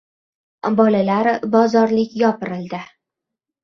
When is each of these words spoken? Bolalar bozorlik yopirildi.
Bolalar 0.79 1.31
bozorlik 1.59 2.19
yopirildi. 2.27 2.85